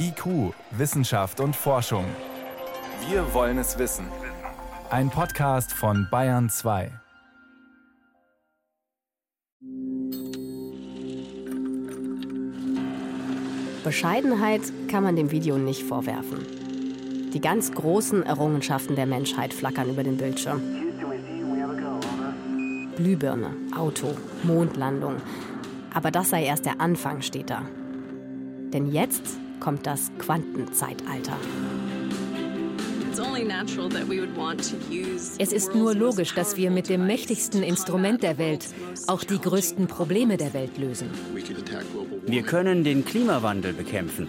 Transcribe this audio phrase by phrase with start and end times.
[0.00, 2.04] IQ, Wissenschaft und Forschung.
[3.08, 4.06] Wir wollen es wissen.
[4.90, 6.90] Ein Podcast von Bayern 2.
[13.84, 16.46] Bescheidenheit kann man dem Video nicht vorwerfen.
[17.34, 20.62] Die ganz großen Errungenschaften der Menschheit flackern über den Bildschirm.
[22.96, 25.16] Glühbirne, Auto, Mondlandung.
[25.92, 27.62] Aber das sei erst der Anfang, steht da.
[28.72, 31.36] Denn jetzt kommt das Quantenzeitalter.
[35.38, 38.66] Es ist nur logisch, dass wir mit dem mächtigsten Instrument der Welt
[39.06, 41.10] auch die größten Probleme der Welt lösen.
[42.26, 44.28] Wir können den Klimawandel bekämpfen.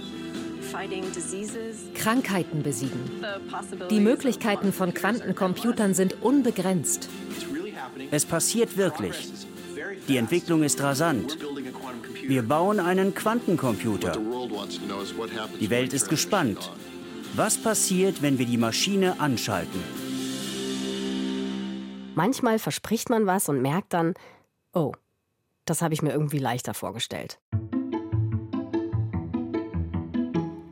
[1.96, 3.00] Krankheiten besiegen.
[3.90, 7.10] Die Möglichkeiten von Quantencomputern sind unbegrenzt.
[8.12, 9.30] Es passiert wirklich.
[10.08, 11.38] Die Entwicklung ist rasant.
[12.30, 14.16] Wir bauen einen Quantencomputer.
[15.60, 16.72] Die Welt ist gespannt.
[17.34, 19.84] Was passiert, wenn wir die Maschine anschalten?
[22.14, 24.14] Manchmal verspricht man was und merkt dann,
[24.74, 24.92] oh,
[25.66, 27.40] das habe ich mir irgendwie leichter vorgestellt.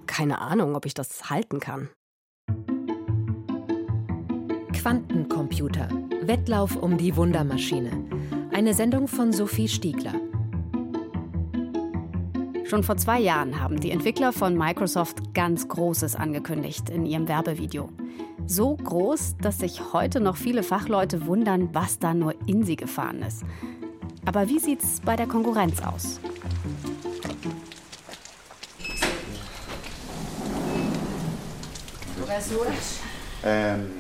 [0.06, 1.90] Keine Ahnung, ob ich das halten kann.
[4.74, 5.90] Quantencomputer.
[6.22, 8.48] Wettlauf um die Wundermaschine.
[8.54, 10.27] Eine Sendung von Sophie Stiegler.
[12.68, 17.90] Schon vor zwei Jahren haben die Entwickler von Microsoft ganz Großes angekündigt in ihrem Werbevideo.
[18.46, 23.22] So groß, dass sich heute noch viele Fachleute wundern, was da nur in sie gefahren
[23.22, 23.44] ist.
[24.26, 26.20] Aber wie sieht's bei der Konkurrenz aus?
[33.46, 33.92] Ähm,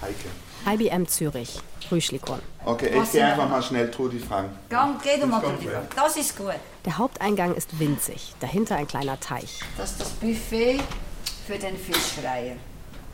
[0.00, 0.51] Heike.
[0.64, 1.60] IBM Zürich,
[1.90, 2.38] Rüschlikon.
[2.64, 4.50] Okay, ich gehe einfach mal schnell Trudi fragen.
[4.70, 5.82] Komm, geh du mal drüber.
[5.96, 6.54] Das ist gut.
[6.84, 9.60] Der Haupteingang ist winzig, dahinter ein kleiner Teich.
[9.76, 10.80] Das ist das Buffet
[11.46, 12.54] für den Fischfreier.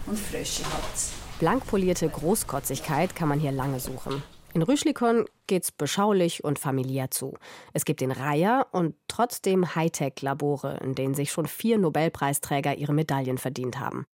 [0.07, 1.13] Und Frösche hat's.
[1.39, 4.23] Blankpolierte Großkotzigkeit kann man hier lange suchen.
[4.53, 7.39] In Rüschlikon geht's beschaulich und familiär zu.
[7.73, 13.39] Es gibt den Reiher und trotzdem Hightech-Labore, in denen sich schon vier Nobelpreisträger ihre Medaillen
[13.39, 14.07] verdient haben.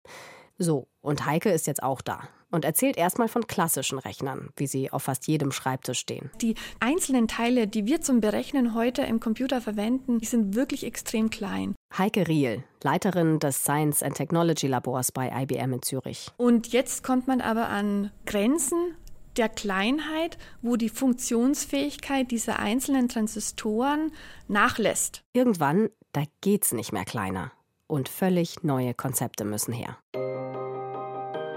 [0.59, 4.93] So, und Heike ist jetzt auch da und erzählt erstmal von klassischen Rechnern, wie sie
[4.93, 6.31] auf fast jedem Schreibtisch stehen.
[6.41, 11.31] Die einzelnen Teile, die wir zum Berechnen heute im Computer verwenden, die sind wirklich extrem
[11.31, 11.75] klein.
[11.97, 16.29] Heike Riel, Leiterin des Science and Technology Labors bei IBM in Zürich.
[16.37, 18.95] Und jetzt kommt man aber an Grenzen
[19.39, 24.13] der Kleinheit, wo die Funktionsfähigkeit dieser einzelnen Transistoren
[24.47, 25.25] nachlässt.
[25.33, 27.51] Irgendwann, da geht's nicht mehr kleiner.
[27.93, 29.99] Und völlig neue Konzepte müssen her.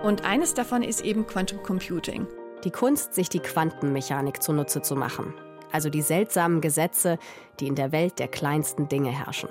[0.04, 2.28] Und eines davon ist eben Quantum Computing.
[2.66, 5.34] Die Kunst, sich die Quantenmechanik zunutze zu machen.
[5.72, 7.20] Also die seltsamen Gesetze,
[7.62, 9.48] die in der Welt der kleinsten Dinge herrschen.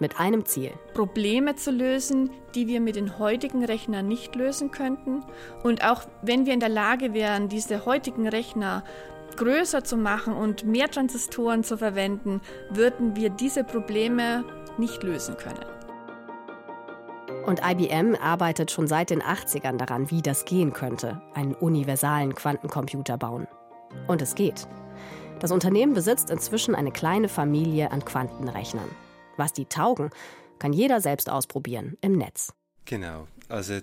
[0.00, 0.72] Mit einem Ziel.
[0.94, 5.22] Probleme zu lösen, die wir mit den heutigen Rechnern nicht lösen könnten.
[5.62, 8.82] Und auch wenn wir in der Lage wären, diese heutigen Rechner
[9.36, 14.44] größer zu machen und mehr Transistoren zu verwenden, würden wir diese Probleme
[14.76, 15.75] nicht lösen können.
[17.46, 23.16] Und IBM arbeitet schon seit den 80ern daran, wie das gehen könnte, einen universalen Quantencomputer
[23.16, 23.46] bauen.
[24.08, 24.66] Und es geht.
[25.38, 28.90] Das Unternehmen besitzt inzwischen eine kleine Familie an Quantenrechnern.
[29.36, 30.10] Was die taugen,
[30.58, 32.52] kann jeder selbst ausprobieren im Netz.
[32.84, 33.74] Genau, also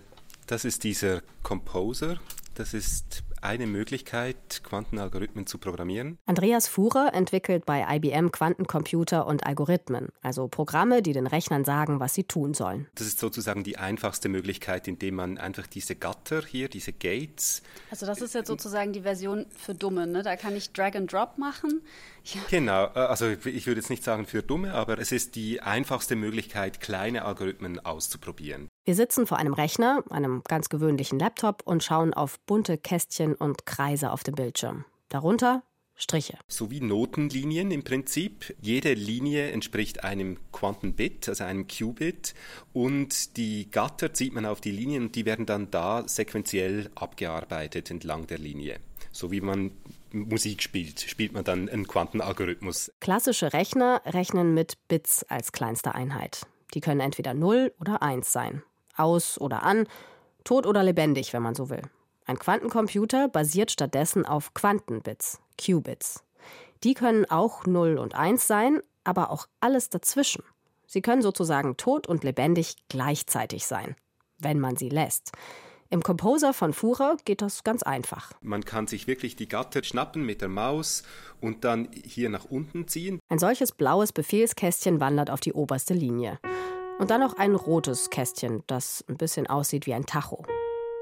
[0.46, 2.18] das ist dieser Composer.
[2.56, 6.18] Das ist eine Möglichkeit, Quantenalgorithmen zu programmieren.
[6.26, 12.14] Andreas Fuhrer entwickelt bei IBM Quantencomputer und Algorithmen, also Programme, die den Rechnern sagen, was
[12.14, 12.88] sie tun sollen.
[12.96, 17.62] Das ist sozusagen die einfachste Möglichkeit, indem man einfach diese Gatter hier, diese Gates.
[17.92, 20.24] Also das ist jetzt sozusagen die Version für Dumme, ne?
[20.24, 21.82] Da kann ich Drag and Drop machen.
[22.24, 22.42] Ja.
[22.50, 26.80] Genau, also ich würde jetzt nicht sagen für Dumme, aber es ist die einfachste Möglichkeit,
[26.80, 28.70] kleine Algorithmen auszuprobieren.
[28.86, 33.66] Wir sitzen vor einem Rechner, einem ganz gewöhnlichen Laptop und schauen auf bunte Kästchen und
[33.66, 34.84] Kreise auf dem Bildschirm.
[35.08, 35.64] Darunter
[35.96, 36.38] Striche.
[36.50, 38.54] So wie Notenlinien im Prinzip.
[38.60, 42.34] Jede Linie entspricht einem Quantenbit, also einem Qubit.
[42.74, 47.90] Und die Gatter zieht man auf die Linien und die werden dann da sequenziell abgearbeitet
[47.90, 48.80] entlang der Linie.
[49.14, 49.72] So wie man
[50.12, 52.92] Musik spielt, spielt man dann einen Quantenalgorithmus.
[53.00, 56.48] Klassische Rechner rechnen mit Bits als kleinster Einheit.
[56.74, 58.64] Die können entweder 0 oder 1 sein
[58.96, 59.88] aus oder an,
[60.44, 61.82] tot oder lebendig, wenn man so will.
[62.26, 66.24] Ein Quantencomputer basiert stattdessen auf Quantenbits, Qubits.
[66.84, 70.44] Die können auch 0 und 1 sein, aber auch alles dazwischen.
[70.88, 73.96] Sie können sozusagen tot und lebendig gleichzeitig sein,
[74.40, 75.32] wenn man sie lässt.
[75.90, 78.32] Im Composer von Fuhrer geht das ganz einfach.
[78.42, 81.04] Man kann sich wirklich die Gatter schnappen mit der Maus
[81.40, 83.20] und dann hier nach unten ziehen.
[83.30, 86.40] Ein solches blaues Befehlskästchen wandert auf die oberste Linie.
[87.00, 90.46] Und dann noch ein rotes Kästchen, das ein bisschen aussieht wie ein Tacho.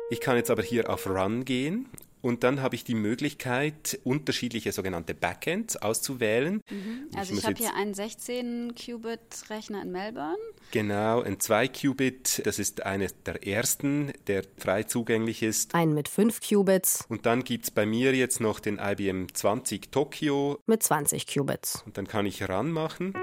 [0.10, 1.88] Ich kann jetzt aber hier auf Run gehen
[2.22, 6.62] und dann habe ich die Möglichkeit, unterschiedliche sogenannte Backends auszuwählen.
[6.70, 7.08] Mhm.
[7.16, 10.38] Also ich, ich habe hier einen 16-Qubit-Rechner in Melbourne.
[10.72, 15.74] Genau, ein 2-Qubit, das ist eines der ersten, der frei zugänglich ist.
[15.74, 17.06] Einen mit 5 Qubits.
[17.10, 20.60] Und dann gibt es bei mir jetzt noch den IBM 20 Tokyo.
[20.68, 21.84] Mit 20 Qubits.
[21.86, 23.14] Und dann kann ich ranmachen.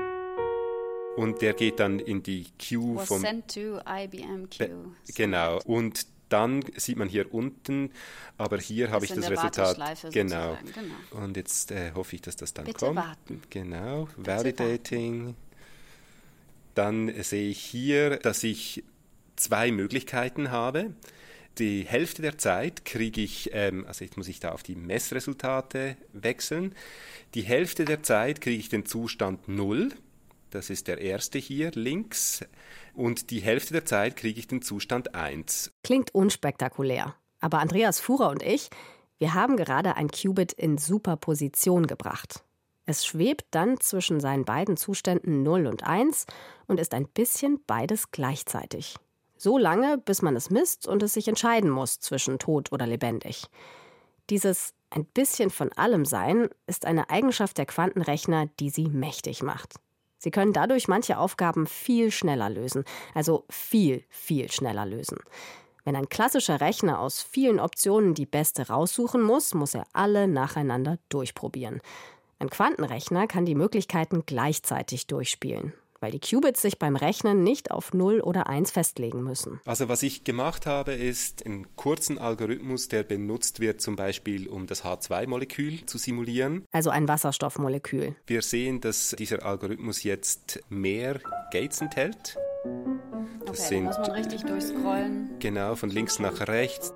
[1.19, 3.21] Und der geht dann in die Queue vom...
[3.21, 4.93] sent to IBM Queue.
[5.17, 5.59] Genau.
[5.65, 7.91] Und dann sieht man hier unten,
[8.37, 9.77] aber hier habe ich das Resultat.
[10.13, 10.57] Genau.
[10.75, 11.25] genau.
[11.25, 12.97] Und jetzt äh, hoffe ich, dass das dann Bitte kommt.
[12.97, 13.43] Warten.
[13.51, 14.05] Genau.
[14.17, 15.27] Bitte Validating.
[15.27, 15.37] Warten.
[16.77, 18.85] Dann sehe ich hier, dass ich
[19.35, 20.95] zwei Möglichkeiten habe.
[21.59, 25.97] Die Hälfte der Zeit kriege ich, ähm, also jetzt muss ich da auf die Messresultate
[26.13, 26.77] wechseln.
[27.35, 29.91] Die Hälfte der Zeit kriege ich den Zustand 0.
[30.51, 32.45] Das ist der erste hier links.
[32.95, 35.73] Und die Hälfte der Zeit kriege ich den Zustand 1.
[35.83, 37.15] Klingt unspektakulär.
[37.41, 38.71] Aber Andreas Fuhrer und ich,
[39.19, 42.43] wir haben gerade ein Qubit in Superposition gebracht.
[42.87, 46.27] Es schwebt dann zwischen seinen beiden Zuständen 0 und 1
[46.67, 48.97] und ist ein bisschen beides gleichzeitig.
[49.37, 53.45] So lange, bis man es misst und es sich entscheiden muss zwischen tot oder lebendig.
[54.31, 59.75] Dieses ein bisschen von allem sein ist eine Eigenschaft der Quantenrechner, die sie mächtig macht.
[60.19, 62.85] Sie können dadurch manche Aufgaben viel schneller lösen,
[63.15, 65.19] also viel, viel schneller lösen.
[65.85, 70.99] Wenn ein klassischer Rechner aus vielen Optionen die beste raussuchen muss, muss er alle nacheinander
[71.09, 71.81] durchprobieren.
[72.39, 77.93] Ein Quantenrechner kann die Möglichkeiten gleichzeitig durchspielen weil die Qubits sich beim Rechnen nicht auf
[77.93, 79.61] 0 oder 1 festlegen müssen.
[79.65, 84.67] Also was ich gemacht habe, ist einen kurzen Algorithmus, der benutzt wird zum Beispiel, um
[84.67, 86.65] das H2-Molekül zu simulieren.
[86.73, 88.15] Also ein Wasserstoffmolekül.
[88.27, 92.37] Wir sehen, dass dieser Algorithmus jetzt mehr Gates enthält.
[93.47, 95.31] Das okay, sind, muss man richtig durchscrollen.
[95.39, 96.93] Genau, von links nach rechts.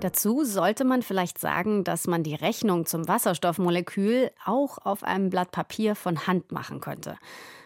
[0.00, 5.50] Dazu sollte man vielleicht sagen, dass man die Rechnung zum Wasserstoffmolekül auch auf einem Blatt
[5.50, 7.18] Papier von Hand machen könnte.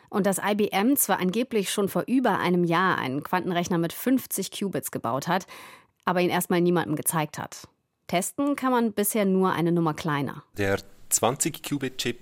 [0.09, 4.91] Und dass IBM zwar angeblich schon vor über einem Jahr einen Quantenrechner mit 50 Qubits
[4.91, 5.47] gebaut hat,
[6.05, 7.69] aber ihn erstmal niemandem gezeigt hat.
[8.09, 10.43] Testen kann man bisher nur eine Nummer kleiner.
[10.57, 10.79] Der
[11.13, 12.19] 20-Qubit-Chip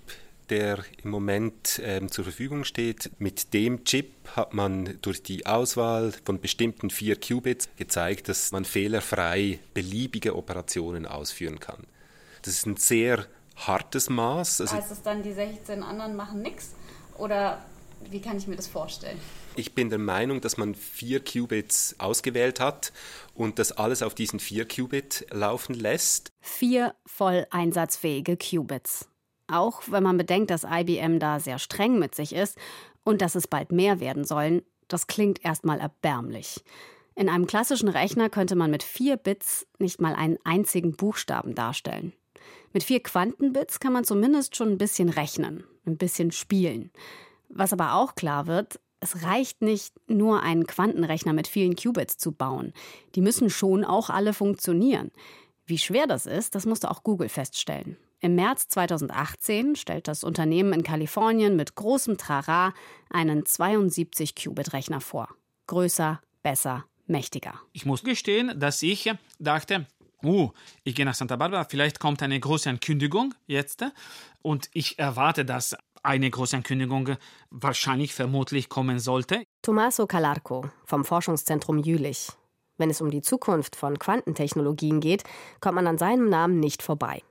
[0.51, 3.11] der im Moment ähm, zur Verfügung steht.
[3.19, 8.65] Mit dem Chip hat man durch die Auswahl von bestimmten vier Qubits gezeigt, dass man
[8.65, 11.85] fehlerfrei beliebige Operationen ausführen kann.
[12.43, 14.61] Das ist ein sehr hartes Maß.
[14.61, 16.75] Also heißt es dann, die 16 anderen machen nichts?
[17.19, 17.65] Oder
[18.11, 19.19] wie kann ich mir das vorstellen?
[19.55, 22.93] Ich bin der Meinung, dass man vier Qubits ausgewählt hat
[23.35, 26.33] und das alles auf diesen vier Qubit laufen lässt.
[26.41, 29.09] Vier voll einsatzfähige Qubits.
[29.53, 32.57] Auch wenn man bedenkt, dass IBM da sehr streng mit sich ist
[33.05, 36.65] und dass es bald mehr werden sollen, das klingt erstmal erbärmlich.
[37.15, 42.15] In einem klassischen Rechner könnte man mit vier Bits nicht mal einen einzigen Buchstaben darstellen.
[42.73, 46.91] Mit vier Quantenbits kann man zumindest schon ein bisschen rechnen, ein bisschen spielen.
[47.51, 52.33] Was aber auch klar wird, es reicht nicht, nur einen Quantenrechner mit vielen Qubits zu
[52.33, 52.73] bauen.
[53.15, 55.11] Die müssen schon auch alle funktionieren.
[55.67, 57.99] Wie schwer das ist, das musste auch Google feststellen.
[58.25, 62.73] Im März 2018 stellt das Unternehmen in Kalifornien mit großem Trara
[63.11, 65.27] einen 72-Qubit-Rechner vor.
[65.67, 67.55] Größer, besser, mächtiger.
[67.73, 69.11] Ich muss gestehen, dass ich
[69.41, 69.89] dachte,
[70.23, 70.51] uh,
[70.85, 73.85] ich gehe nach Santa Barbara, vielleicht kommt eine große Ankündigung jetzt
[74.41, 75.75] und ich erwarte, dass
[76.05, 77.17] eine große Ankündigung
[77.51, 79.43] wahrscheinlich vermutlich kommen sollte.
[79.63, 82.29] Tommaso Calarco vom Forschungszentrum Jülich.
[82.79, 85.25] Wenn es um die Zukunft von Quantentechnologien geht,
[85.61, 87.23] kommt man an seinem Namen nicht vorbei.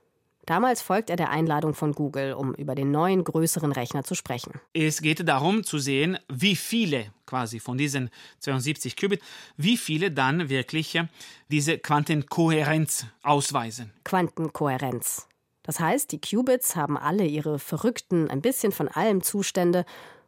[0.46, 4.60] Damals folgt er der Einladung von Google, um über den neuen, größeren Rechner zu sprechen.
[4.72, 9.22] Es geht darum zu sehen, wie viele quasi von diesen 72 Qubit,
[9.56, 11.00] wie viele dann wirklich
[11.48, 13.92] diese Quantenkohärenz ausweisen.
[14.04, 15.28] Quantenkohärenz.
[15.62, 19.84] Das heißt, die Qubits haben alle ihre verrückten, ein bisschen von allem Zustände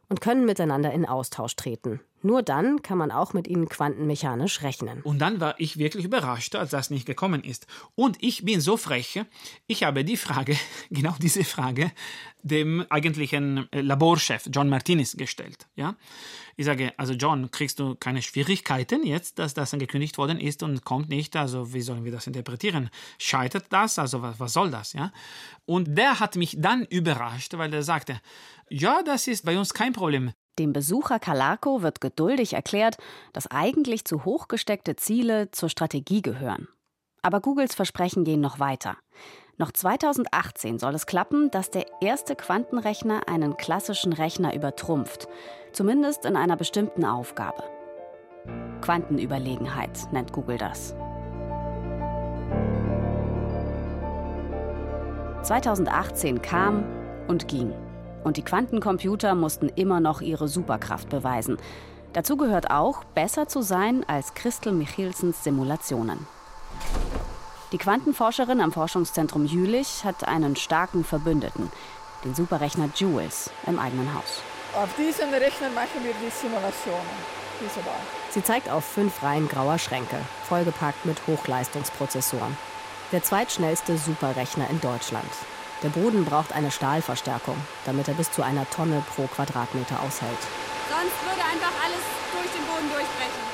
[0.07, 1.99] und können miteinander in Austausch treten.
[2.25, 5.03] Nur dann kann man auch mit ihnen quantenmechanisch rechnen.
[5.03, 7.67] Und dann war ich wirklich überrascht, als das nicht gekommen ist.
[7.93, 9.21] Und ich bin so frech,
[9.67, 10.57] ich habe die Frage,
[10.89, 11.91] genau diese Frage,
[12.41, 15.67] dem eigentlichen äh, Laborchef John Martinez gestellt.
[15.75, 15.97] Ja?
[16.55, 20.83] Ich sage, also John, kriegst du keine Schwierigkeiten jetzt, dass das angekündigt worden ist und
[20.83, 21.35] kommt nicht?
[21.35, 22.89] Also wie sollen wir das interpretieren?
[23.19, 23.99] Scheitert das?
[23.99, 24.93] Also was, was soll das?
[24.93, 25.11] Ja?
[25.65, 28.19] Und der hat mich dann überrascht, weil er sagte,
[28.67, 30.31] ja, das ist bei uns kein Problem.
[30.57, 32.97] Dem Besucher Kalako wird geduldig erklärt,
[33.33, 36.69] dass eigentlich zu hoch gesteckte Ziele zur Strategie gehören.
[37.21, 38.97] Aber Googles Versprechen gehen noch weiter.
[39.57, 45.27] Noch 2018 soll es klappen, dass der erste Quantenrechner einen klassischen Rechner übertrumpft,
[45.73, 47.63] zumindest in einer bestimmten Aufgabe.
[48.81, 50.95] Quantenüberlegenheit nennt Google das.
[55.43, 56.85] 2018 kam
[57.27, 57.73] und ging.
[58.25, 61.59] Und die Quantencomputer mussten immer noch ihre Superkraft beweisen.
[62.13, 66.25] Dazu gehört auch, besser zu sein als Christel Michelsens Simulationen.
[67.71, 71.71] Die Quantenforscherin am Forschungszentrum Jülich hat einen starken Verbündeten,
[72.23, 74.41] den Superrechner Jules, im eigenen Haus.
[74.75, 77.45] Auf diesen Rechner machen wir die Simulationen.
[78.31, 80.17] Sie zeigt auf fünf Reihen grauer Schränke,
[80.49, 82.57] vollgepackt mit Hochleistungsprozessoren.
[83.11, 85.29] Der zweitschnellste Superrechner in Deutschland.
[85.83, 90.39] Der Boden braucht eine Stahlverstärkung, damit er bis zu einer Tonne pro Quadratmeter aushält.
[90.89, 93.45] Sonst würde einfach alles durch den Boden durchbrechen.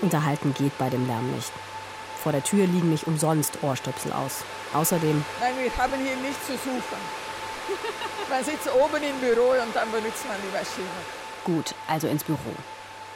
[0.00, 1.52] Unterhalten geht bei dem Lärm nicht.
[2.22, 4.44] Vor der Tür liegen nicht umsonst Ohrstöpsel aus.
[4.74, 5.24] Außerdem.
[5.40, 7.00] Nein, wir haben hier nichts zu suchen.
[8.28, 10.88] Man sitzt oben im Büro und dann benutzt man die Maschine.
[11.44, 12.54] Gut, also ins Büro.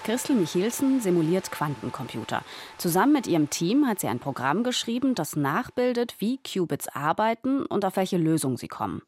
[0.05, 2.43] Christel Michelsen simuliert Quantencomputer.
[2.79, 7.85] Zusammen mit ihrem Team hat sie ein Programm geschrieben, das nachbildet, wie Qubits arbeiten und
[7.85, 9.03] auf welche Lösung sie kommen.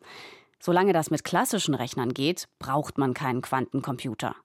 [0.60, 4.36] Solange das mit klassischen Rechnern geht, braucht man keinen Quantencomputer.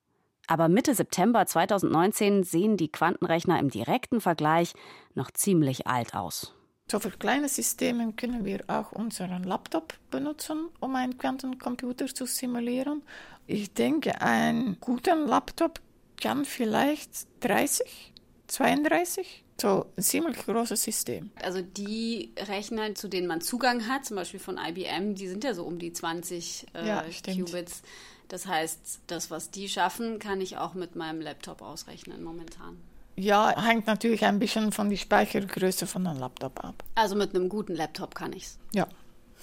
[0.47, 4.73] Aber Mitte September 2019 sehen die Quantenrechner im direkten Vergleich
[5.13, 6.53] noch ziemlich alt aus.
[6.89, 13.03] So für kleine Systeme können wir auch unseren Laptop benutzen, um einen Quantencomputer zu simulieren.
[13.45, 15.81] Ich denke, einen guten Laptop
[16.21, 18.13] kann vielleicht 30,
[18.47, 19.43] 32.
[19.59, 21.31] So ein ziemlich großes System.
[21.41, 25.53] Also die Rechner, zu denen man Zugang hat, zum Beispiel von IBM, die sind ja
[25.53, 27.81] so um die 20 äh, ja, Qubits.
[28.27, 32.77] Das heißt, das, was die schaffen, kann ich auch mit meinem Laptop ausrechnen momentan.
[33.15, 36.83] Ja, hängt natürlich ein bisschen von der Speichergröße von einem Laptop ab.
[36.93, 38.59] Also mit einem guten Laptop kann ich's.
[38.73, 38.87] Ja,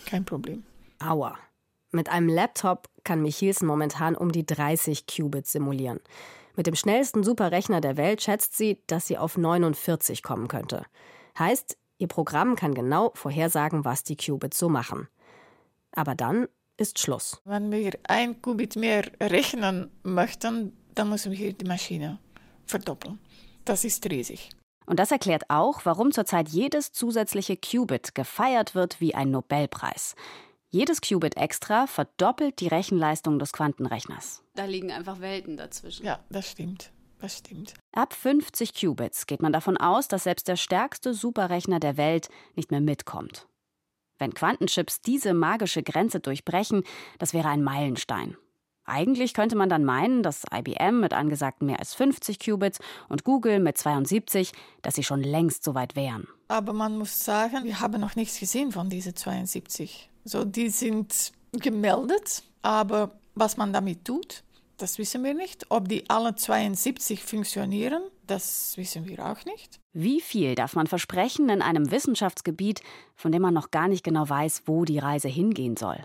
[0.07, 0.63] kein Problem.
[1.01, 1.37] Aua.
[1.91, 6.01] Mit einem Laptop kann Michelsen momentan um die 30 Qubits simulieren.
[6.57, 10.85] Mit dem schnellsten Superrechner der Welt schätzt sie, dass sie auf 49 kommen könnte.
[11.39, 15.09] Heißt, ihr Programm kann genau vorhersagen, was die Qubits so machen.
[15.93, 17.41] Aber dann ist Schluss.
[17.45, 22.19] Wenn wir ein Qubit mehr rechnen möchten, dann müssen wir die Maschine
[22.67, 23.19] verdoppeln.
[23.65, 24.51] Das ist riesig.
[24.87, 30.15] Und das erklärt auch, warum zurzeit jedes zusätzliche Qubit gefeiert wird wie ein Nobelpreis.
[30.75, 34.43] Jedes Qubit extra verdoppelt die Rechenleistung des Quantenrechners.
[34.57, 36.05] Da liegen einfach Welten dazwischen.
[36.05, 36.91] Ja, das stimmt.
[37.21, 37.75] Das stimmt.
[37.93, 42.73] Ab 50 Qubits geht man davon aus, dass selbst der stärkste Superrechner der Welt nicht
[42.73, 43.47] mehr mitkommt.
[44.19, 46.83] Wenn Quantenchips diese magische Grenze durchbrechen,
[47.21, 48.37] das wäre ein Meilenstein.
[48.85, 53.61] Eigentlich könnte man dann meinen, dass IBM mit angesagten mehr als 50 Qubits und Google
[53.61, 54.51] mit 72,
[54.83, 56.27] dass sie schon längst so weit wären.
[56.49, 60.11] Aber man muss sagen, wir haben noch nichts gesehen von diesen 72.
[60.25, 64.43] So, die sind gemeldet, aber was man damit tut,
[64.79, 65.67] das wissen wir nicht.
[65.71, 69.79] Ob die alle 72 funktionieren, das wissen wir auch nicht.
[69.93, 72.83] Wie viel darf man versprechen in einem Wissenschaftsgebiet,
[73.15, 76.05] von dem man noch gar nicht genau weiß, wo die Reise hingehen soll?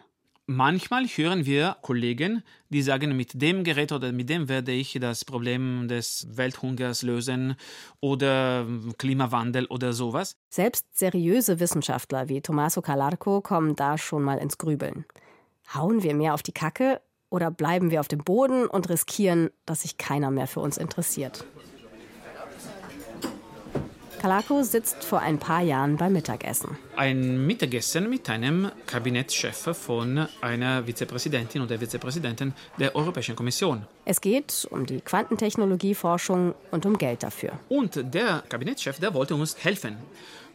[0.51, 5.23] Manchmal hören wir Kollegen, die sagen, mit dem Gerät oder mit dem werde ich das
[5.23, 7.55] Problem des Welthungers lösen
[7.99, 8.65] oder
[8.97, 10.37] Klimawandel oder sowas.
[10.49, 15.05] Selbst seriöse Wissenschaftler wie Tommaso Calarco kommen da schon mal ins Grübeln.
[15.71, 19.83] Hauen wir mehr auf die Kacke oder bleiben wir auf dem Boden und riskieren, dass
[19.83, 21.45] sich keiner mehr für uns interessiert?
[24.19, 26.77] Kalako sitzt vor ein paar Jahren beim Mittagessen.
[26.97, 33.87] Ein Mittagessen mit einem Kabinettschef von einer Vizepräsidentin oder Vizepräsidenten der Europäischen Kommission.
[34.03, 37.59] Es geht um die Quantentechnologieforschung und um Geld dafür.
[37.69, 39.95] Und der Kabinettschef, der wollte uns helfen.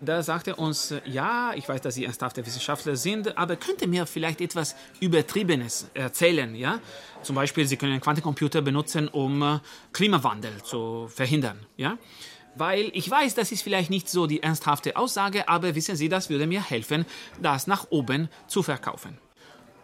[0.02, 3.88] Da sagte er uns, ja, ich weiß, dass Sie ernsthafte Wissenschaftler sind, aber könnt ihr
[3.88, 6.80] mir vielleicht etwas Übertriebenes erzählen, ja?
[7.22, 9.60] Zum Beispiel, Sie können einen Quantencomputer benutzen, um
[9.94, 11.96] Klimawandel zu verhindern, ja?
[12.56, 16.30] Weil ich weiß, das ist vielleicht nicht so die ernsthafte Aussage, aber wissen Sie, das
[16.30, 17.04] würde mir helfen,
[17.40, 19.18] das nach oben zu verkaufen.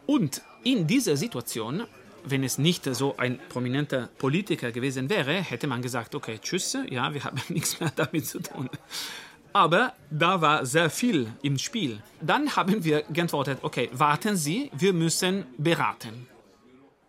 [0.07, 1.85] Und in dieser Situation,
[2.25, 7.15] wenn es nicht so ein prominenter Politiker gewesen wäre, hätte man gesagt, okay, tschüss, ja,
[7.15, 8.69] wir haben nichts mehr damit zu tun.
[9.53, 12.03] Aber da war sehr viel im Spiel.
[12.21, 16.29] Dann haben wir geantwortet, okay, warten Sie, wir müssen beraten.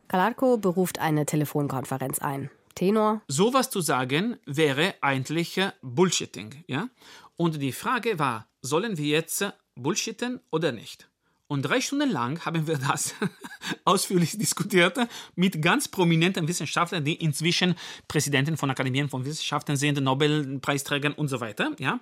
[0.08, 2.50] Kalarko beruft eine Telefonkonferenz ein.
[2.75, 3.22] Tenor.
[3.28, 6.90] Sowas zu sagen wäre eigentlich Bullshitting, ja?
[7.38, 11.10] Und die Frage war, sollen wir jetzt bullshitten oder nicht?
[11.48, 13.13] Und drei Stunden lang haben wir das
[13.84, 14.98] ausführlich diskutiert
[15.36, 17.75] mit ganz prominenten Wissenschaftlern, die inzwischen
[18.08, 21.72] Präsidenten von Akademien von Wissenschaften sind, Nobelpreisträgern und so weiter.
[21.78, 22.00] Ja?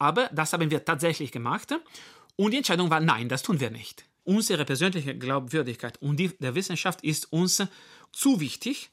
[0.00, 1.72] Aber das haben wir tatsächlich gemacht.
[2.34, 4.06] Und die Entscheidung war, nein, das tun wir nicht.
[4.24, 7.62] Unsere persönliche Glaubwürdigkeit und die der Wissenschaft ist uns
[8.10, 8.90] zu wichtig.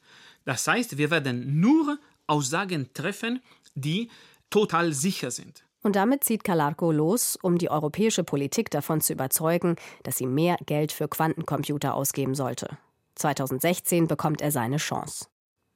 [0.48, 3.42] Das heißt, wir werden nur Aussagen treffen,
[3.74, 4.08] die
[4.48, 5.62] total sicher sind.
[5.82, 10.56] Und damit zieht Calarco los, um die europäische Politik davon zu überzeugen, dass sie mehr
[10.64, 12.78] Geld für Quantencomputer ausgeben sollte.
[13.16, 15.26] 2016 bekommt er seine Chance.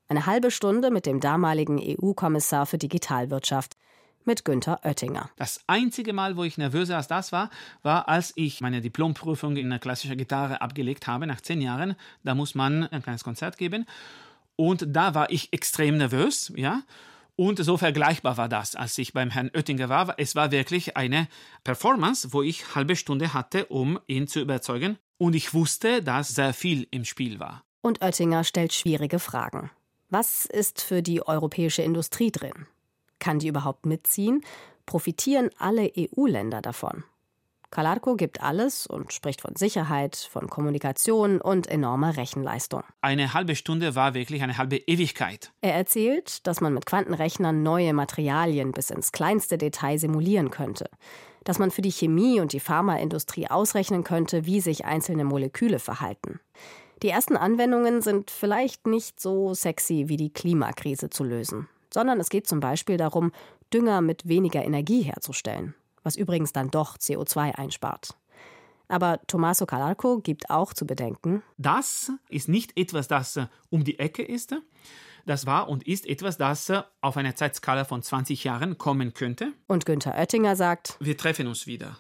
[0.09, 3.75] Eine halbe Stunde mit dem damaligen EU-Kommissar für Digitalwirtschaft,
[4.25, 5.29] mit Günther Oettinger.
[5.37, 7.50] Das einzige Mal, wo ich nervöser als das war,
[7.83, 11.95] war, als ich meine Diplomprüfung in klassischer Gitarre abgelegt habe, nach zehn Jahren.
[12.25, 13.85] Da muss man ein kleines Konzert geben.
[14.56, 16.82] Und da war ich extrem nervös, ja.
[17.35, 20.14] Und so vergleichbar war das, als ich beim Herrn Oettinger war.
[20.18, 21.28] Es war wirklich eine
[21.64, 24.99] Performance, wo ich halbe Stunde hatte, um ihn zu überzeugen.
[25.18, 27.64] Und ich wusste, dass sehr viel im Spiel war.
[27.80, 29.71] Und Oettinger stellt schwierige Fragen.
[30.11, 32.66] Was ist für die europäische Industrie drin?
[33.18, 34.42] Kann die überhaupt mitziehen?
[34.85, 37.04] Profitieren alle EU-Länder davon?
[37.73, 42.83] Calarco gibt alles und spricht von Sicherheit, von Kommunikation und enormer Rechenleistung.
[43.00, 45.52] Eine halbe Stunde war wirklich eine halbe Ewigkeit.
[45.62, 50.91] Er erzählt, dass man mit Quantenrechnern neue Materialien bis ins kleinste Detail simulieren könnte.
[51.45, 56.41] Dass man für die Chemie und die Pharmaindustrie ausrechnen könnte, wie sich einzelne Moleküle verhalten.
[57.02, 62.29] Die ersten Anwendungen sind vielleicht nicht so sexy wie die Klimakrise zu lösen, sondern es
[62.29, 63.33] geht zum Beispiel darum,
[63.73, 68.16] Dünger mit weniger Energie herzustellen was übrigens dann doch CO2 einspart.
[68.88, 73.99] Aber Tommaso Calarco gibt auch zu bedenken, das ist nicht etwas, das äh, um die
[73.99, 74.54] Ecke ist.
[75.25, 79.52] Das war und ist etwas, das äh, auf einer Zeitskala von 20 Jahren kommen könnte.
[79.66, 81.99] Und Günther Oettinger sagt, wir treffen uns wieder.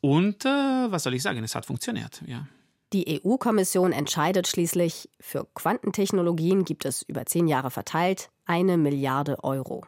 [0.00, 2.46] Und äh, was soll ich sagen, es hat funktioniert, ja.
[2.92, 9.86] Die EU-Kommission entscheidet schließlich, für Quantentechnologien gibt es über zehn Jahre verteilt eine Milliarde Euro.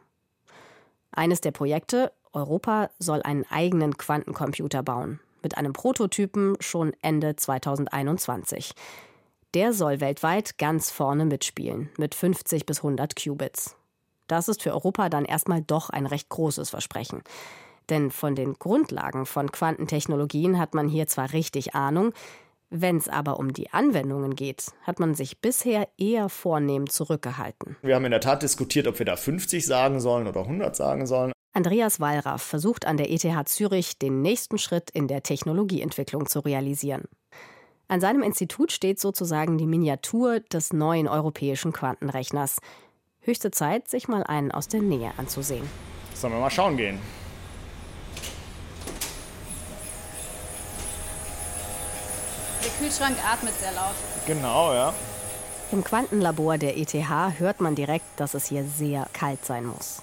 [1.11, 8.73] Eines der Projekte, Europa soll einen eigenen Quantencomputer bauen, mit einem Prototypen schon Ende 2021.
[9.55, 13.77] Der soll weltweit ganz vorne mitspielen, mit 50 bis 100 Qubits.
[14.27, 17.23] Das ist für Europa dann erstmal doch ein recht großes Versprechen.
[17.91, 22.15] Denn von den Grundlagen von Quantentechnologien hat man hier zwar richtig Ahnung,
[22.71, 27.77] wenn es aber um die Anwendungen geht, hat man sich bisher eher vornehm zurückgehalten.
[27.83, 31.05] Wir haben in der Tat diskutiert, ob wir da 50 sagen sollen oder 100 sagen
[31.07, 31.33] sollen.
[31.55, 37.05] Andreas Wallraff versucht an der ETH Zürich den nächsten Schritt in der Technologieentwicklung zu realisieren.
[37.89, 42.57] An seinem Institut steht sozusagen die Miniatur des neuen europäischen Quantenrechners.
[43.21, 45.69] Höchste Zeit, sich mal einen aus der Nähe anzusehen.
[46.15, 46.99] Sollen wir mal schauen gehen?
[52.65, 53.95] Der Kühlschrank atmet sehr laut.
[54.27, 54.95] Genau, ja.
[55.71, 56.95] Im Quantenlabor der ETH
[57.39, 60.01] hört man direkt, dass es hier sehr kalt sein muss.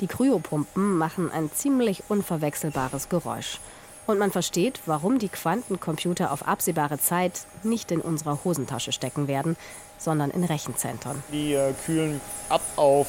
[0.00, 3.58] Die Kryopumpen machen ein ziemlich unverwechselbares Geräusch.
[4.06, 9.56] Und man versteht, warum die Quantencomputer auf absehbare Zeit nicht in unserer Hosentasche stecken werden,
[9.98, 11.22] sondern in Rechenzentren.
[11.32, 13.08] Die äh, kühlen ab auf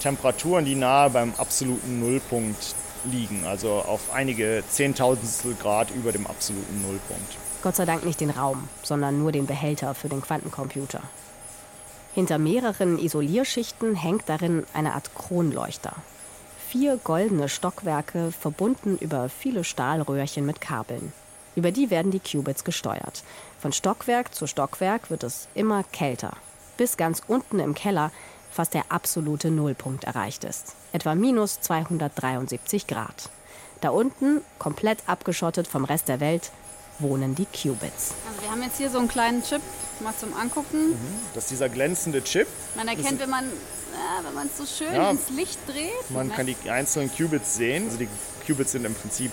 [0.00, 6.82] Temperaturen, die nahe beim absoluten Nullpunkt liegen, also auf einige Zehntausendstel Grad über dem absoluten
[6.82, 7.36] Nullpunkt.
[7.62, 11.02] Gott sei Dank nicht den Raum, sondern nur den Behälter für den Quantencomputer.
[12.14, 15.94] Hinter mehreren Isolierschichten hängt darin eine Art Kronleuchter.
[16.68, 21.12] Vier goldene Stockwerke, verbunden über viele Stahlröhrchen mit Kabeln.
[21.56, 23.24] Über die werden die Qubits gesteuert.
[23.60, 26.32] Von Stockwerk zu Stockwerk wird es immer kälter,
[26.76, 28.12] bis ganz unten im Keller
[28.50, 33.30] fast der absolute Nullpunkt erreicht ist, etwa minus 273 Grad.
[33.80, 36.50] Da unten, komplett abgeschottet vom Rest der Welt,
[37.00, 38.14] wohnen die Qubits.
[38.28, 39.62] Also wir haben jetzt hier so einen kleinen Chip,
[40.00, 40.90] mal zum Angucken.
[40.90, 41.20] Mhm.
[41.34, 42.46] Das ist dieser glänzende Chip.
[42.74, 46.10] Man erkennt, wenn man ja, wenn man es so schön ja, ins Licht dreht.
[46.10, 47.86] Man kann die einzelnen Qubits sehen.
[47.86, 48.08] Also die
[48.46, 49.32] Qubits sind im Prinzip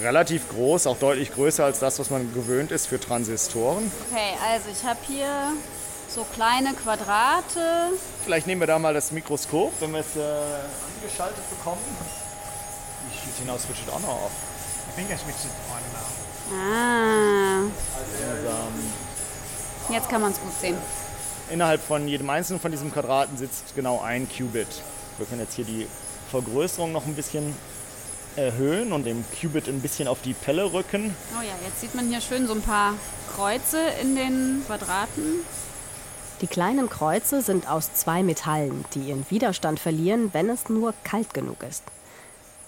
[0.00, 3.90] relativ groß, auch deutlich größer als das, was man gewöhnt ist für Transistoren.
[4.10, 5.52] Okay, also ich habe hier
[6.08, 7.92] so kleine Quadrate.
[8.24, 11.80] Vielleicht nehmen wir da mal das Mikroskop, wenn wir es äh, angeschaltet bekommen.
[13.08, 14.30] Die Schicht hinaus switcht auch noch auf.
[14.90, 16.21] I think I switched it on now.
[16.52, 17.62] Ah.
[19.90, 20.76] Jetzt kann man es gut sehen.
[21.50, 24.68] Innerhalb von jedem einzelnen von diesen Quadraten sitzt genau ein Qubit.
[25.18, 25.86] Wir können jetzt hier die
[26.30, 27.54] Vergrößerung noch ein bisschen
[28.36, 31.14] erhöhen und dem Qubit ein bisschen auf die Pelle rücken.
[31.38, 32.94] Oh ja, jetzt sieht man hier schön so ein paar
[33.34, 35.44] Kreuze in den Quadraten.
[36.40, 41.34] Die kleinen Kreuze sind aus zwei Metallen, die ihren Widerstand verlieren, wenn es nur kalt
[41.34, 41.84] genug ist.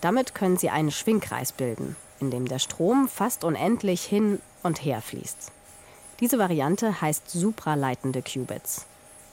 [0.02, 5.00] Damit können sie einen Schwingkreis bilden in dem der Strom fast unendlich hin und her
[5.00, 5.52] fließt.
[6.20, 8.86] Diese Variante heißt supraleitende Qubits.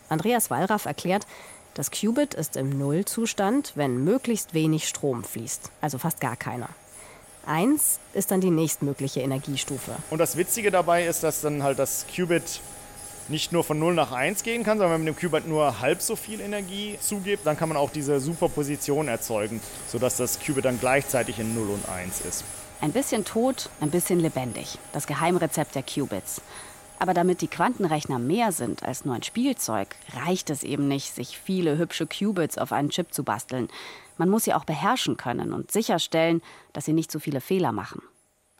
[0.09, 1.25] Andreas Wallraff erklärt,
[1.73, 6.67] das Qubit ist im Nullzustand, wenn möglichst wenig Strom fließt, also fast gar keiner.
[7.45, 9.95] 1 ist dann die nächstmögliche Energiestufe.
[10.09, 12.59] Und das Witzige dabei ist, dass dann halt das Qubit
[13.29, 16.01] nicht nur von 0 nach 1 gehen kann, sondern wenn man dem Qubit nur halb
[16.01, 20.79] so viel Energie zugibt, dann kann man auch diese Superposition erzeugen, sodass das Qubit dann
[20.79, 22.43] gleichzeitig in 0 und 1 ist.
[22.81, 24.79] Ein bisschen tot, ein bisschen lebendig.
[24.91, 26.41] Das Geheimrezept der Qubits.
[26.97, 31.37] Aber damit die Quantenrechner mehr sind als nur ein Spielzeug, reicht es eben nicht, sich
[31.37, 33.67] viele hübsche Qubits auf einen Chip zu basteln.
[34.17, 36.41] Man muss sie auch beherrschen können und sicherstellen,
[36.73, 38.01] dass sie nicht so viele Fehler machen.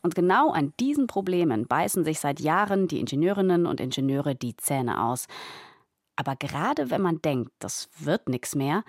[0.03, 5.03] Und genau an diesen Problemen beißen sich seit Jahren die Ingenieurinnen und Ingenieure die Zähne
[5.03, 5.25] aus.
[6.15, 8.83] Aber gerade wenn man denkt, das wird nichts mehr,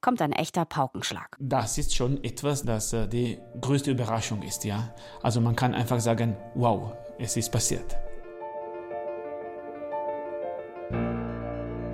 [0.00, 1.36] kommt ein echter Paukenschlag.
[1.38, 4.94] Das ist schon etwas, das äh, die größte Überraschung ist, ja.
[5.22, 7.96] Also man kann einfach sagen, wow, es ist passiert.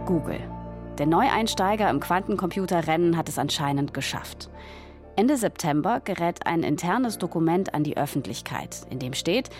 [0.07, 0.41] Google.
[0.99, 4.51] Der Neueinsteiger im Quantencomputerrennen hat es anscheinend geschafft.
[5.17, 9.51] Ende September gerät ein internes Dokument an die Öffentlichkeit, in dem steht,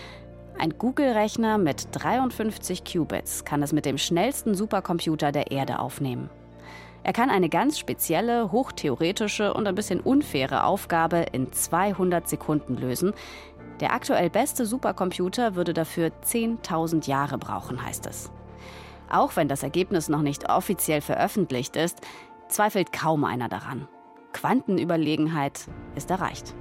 [0.59, 6.31] ein Google-Rechner mit 53 Qubits kann es mit dem schnellsten Supercomputer der Erde aufnehmen.
[7.05, 13.13] Er kann eine ganz spezielle, hochtheoretische und ein bisschen unfaire Aufgabe in 200 Sekunden lösen.
[13.81, 18.31] Der aktuell beste Supercomputer würde dafür 10.000 Jahre brauchen, heißt es.
[19.11, 22.01] Auch wenn das Ergebnis noch nicht offiziell veröffentlicht ist,
[22.49, 23.89] zweifelt kaum einer daran.
[24.33, 26.55] Quantenüberlegenheit ist erreicht.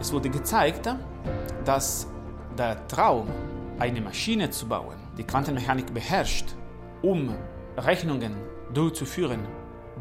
[0.00, 0.88] Es wurde gezeigt,
[1.64, 2.08] dass
[2.56, 3.28] der Traum,
[3.78, 6.54] eine Maschine zu bauen, die Quantenmechanik beherrscht,
[7.02, 7.34] um
[7.76, 8.36] Rechnungen
[8.72, 9.40] durchzuführen,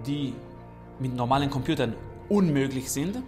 [0.06, 0.34] die
[1.00, 1.96] mit normalen Computern
[2.30, 3.22] unmöglich sind,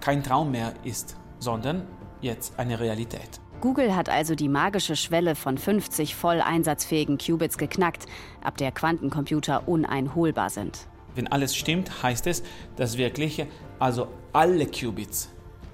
[0.00, 1.86] kein Traum mehr ist, sondern
[2.20, 3.40] jetzt eine Realität.
[3.60, 8.06] Google hat also die magische Schwelle von 50 voll einsatzfähigen Qubits geknackt,
[8.42, 10.86] ab der Quantencomputer uneinholbar sind.
[11.14, 12.42] Wenn alles stimmt, heißt es,
[12.76, 13.44] dass wirklich
[13.78, 15.28] also alle Qubits,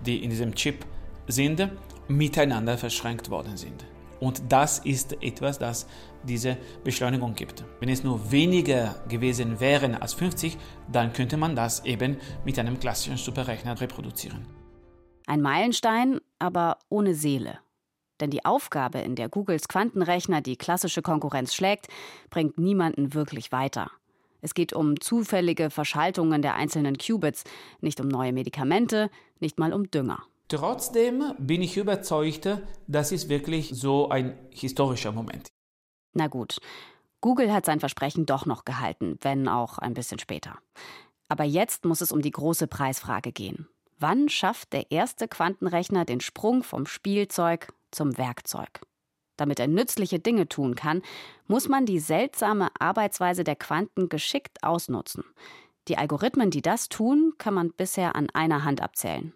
[0.04, 0.84] die in diesem Chip
[1.28, 1.70] sind,
[2.08, 3.84] miteinander verschränkt worden sind.
[4.20, 5.86] Und das ist etwas, das
[6.22, 7.64] diese Beschleunigung gibt.
[7.80, 10.56] Wenn es nur weniger gewesen wären als 50,
[10.90, 14.46] dann könnte man das eben mit einem klassischen Superrechner reproduzieren.
[15.26, 17.58] Ein Meilenstein, aber ohne Seele.
[18.20, 21.88] Denn die Aufgabe, in der Googles Quantenrechner die klassische Konkurrenz schlägt,
[22.30, 23.90] bringt niemanden wirklich weiter.
[24.40, 27.44] Es geht um zufällige Verschaltungen der einzelnen Qubits,
[27.80, 30.22] nicht um neue Medikamente, nicht mal um Dünger.
[30.48, 32.48] Trotzdem bin ich überzeugt,
[32.86, 35.48] das ist wirklich so ein historischer Moment.
[36.14, 36.58] Na gut,
[37.20, 40.58] Google hat sein Versprechen doch noch gehalten, wenn auch ein bisschen später.
[41.28, 43.68] Aber jetzt muss es um die große Preisfrage gehen.
[43.98, 48.82] Wann schafft der erste Quantenrechner den Sprung vom Spielzeug zum Werkzeug?
[49.36, 51.02] Damit er nützliche Dinge tun kann,
[51.46, 55.24] muss man die seltsame Arbeitsweise der Quanten geschickt ausnutzen.
[55.88, 59.32] Die Algorithmen, die das tun, kann man bisher an einer Hand abzählen.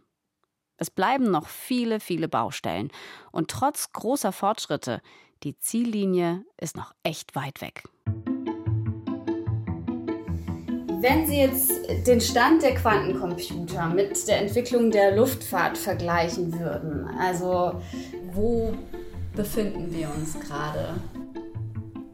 [0.83, 2.90] Es bleiben noch viele, viele Baustellen.
[3.33, 5.03] Und trotz großer Fortschritte,
[5.43, 7.85] die Ziellinie ist noch echt weit weg.
[11.03, 11.71] Wenn Sie jetzt
[12.07, 17.79] den Stand der Quantencomputer mit der Entwicklung der Luftfahrt vergleichen würden, also
[18.33, 18.73] wo
[19.37, 20.95] befinden wir uns gerade?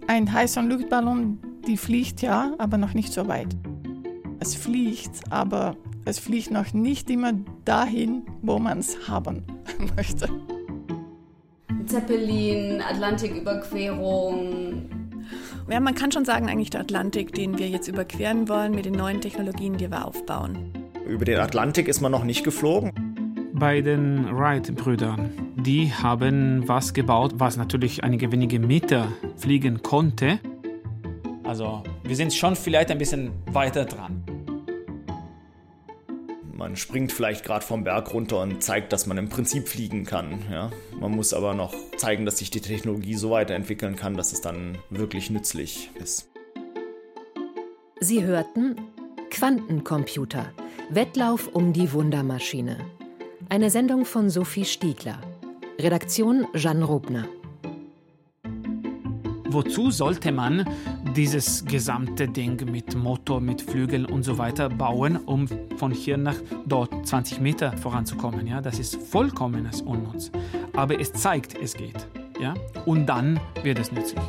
[0.09, 3.57] Ein heißer Luftballon, die fliegt ja, aber noch nicht so weit.
[4.41, 7.33] Es fliegt, aber es fliegt noch nicht immer
[7.65, 9.43] dahin, wo man es haben
[9.97, 10.29] möchte.
[11.85, 14.89] Zeppelin, Atlantiküberquerung.
[15.69, 18.95] Ja, man kann schon sagen, eigentlich der Atlantik, den wir jetzt überqueren wollen mit den
[18.95, 20.73] neuen Technologien, die wir aufbauen.
[21.07, 22.93] Über den Atlantik ist man noch nicht geflogen.
[23.53, 30.39] Bei den Wright-Brüdern, die haben was gebaut, was natürlich einige wenige Meter fliegen konnte.
[31.43, 34.23] Also wir sind schon vielleicht ein bisschen weiter dran.
[36.57, 40.39] Man springt vielleicht gerade vom Berg runter und zeigt, dass man im Prinzip fliegen kann.
[40.51, 40.71] Ja?
[40.99, 44.79] Man muss aber noch zeigen, dass sich die Technologie so weiterentwickeln kann, dass es dann
[44.89, 46.31] wirklich nützlich ist.
[48.01, 48.77] Sie hörten
[49.31, 50.51] Quantencomputer.
[50.89, 52.79] Wettlauf um die Wundermaschine.
[53.51, 55.21] Eine Sendung von Sophie Stiegler.
[55.79, 57.29] Redaktion Jan Rubner.
[59.51, 60.65] Wozu sollte man
[61.15, 66.37] dieses gesamte Ding mit Motor, mit Flügeln und so weiter bauen, um von hier nach
[66.67, 68.47] dort 20 Meter voranzukommen?
[68.47, 70.31] Ja, das ist vollkommenes Unnutz.
[70.75, 72.07] Aber es zeigt, es geht.
[72.41, 72.55] Ja,
[72.85, 74.21] und dann wird es nützlich.